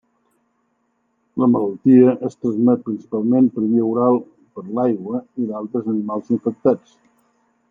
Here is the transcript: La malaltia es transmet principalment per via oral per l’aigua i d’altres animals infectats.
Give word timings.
La 1.41 1.49
malaltia 1.55 2.15
es 2.29 2.39
transmet 2.45 2.83
principalment 2.89 3.51
per 3.59 3.67
via 3.67 3.85
oral 3.93 4.19
per 4.57 4.67
l’aigua 4.79 5.25
i 5.45 5.51
d’altres 5.53 5.95
animals 5.97 6.37
infectats. 6.39 6.99